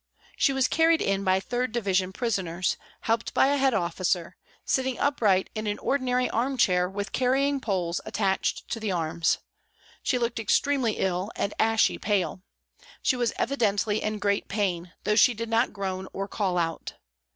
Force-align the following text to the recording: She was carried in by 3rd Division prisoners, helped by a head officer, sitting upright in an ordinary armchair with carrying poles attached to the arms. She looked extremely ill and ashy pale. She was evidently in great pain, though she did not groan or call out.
She 0.35 0.51
was 0.51 0.67
carried 0.67 0.99
in 0.99 1.23
by 1.23 1.39
3rd 1.39 1.73
Division 1.73 2.11
prisoners, 2.11 2.75
helped 3.01 3.35
by 3.35 3.49
a 3.49 3.57
head 3.57 3.75
officer, 3.75 4.35
sitting 4.65 4.97
upright 4.97 5.51
in 5.53 5.67
an 5.67 5.77
ordinary 5.77 6.27
armchair 6.27 6.89
with 6.89 7.11
carrying 7.11 7.59
poles 7.59 8.01
attached 8.03 8.67
to 8.69 8.79
the 8.79 8.91
arms. 8.91 9.37
She 10.01 10.17
looked 10.17 10.39
extremely 10.39 10.93
ill 10.93 11.29
and 11.35 11.53
ashy 11.59 11.99
pale. 11.99 12.41
She 13.03 13.15
was 13.15 13.31
evidently 13.35 14.01
in 14.01 14.17
great 14.17 14.47
pain, 14.47 14.91
though 15.03 15.13
she 15.15 15.35
did 15.35 15.49
not 15.49 15.71
groan 15.71 16.07
or 16.13 16.27
call 16.27 16.57
out. 16.57 16.95